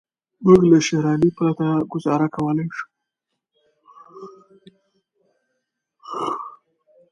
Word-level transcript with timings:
موږ 0.45 0.61
له 0.71 0.77
شېر 0.85 1.05
علي 1.13 1.29
پرته 1.37 1.67
ګوزاره 1.91 2.27
کولای 2.35 2.69
شو. 2.75 2.87